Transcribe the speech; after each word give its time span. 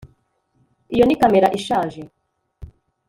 iyo 0.93 1.03
ni 1.05 1.15
kamera 1.21 1.47
ishaje 1.57 2.01